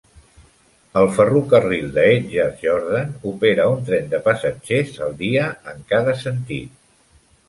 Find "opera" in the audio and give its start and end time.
3.31-3.67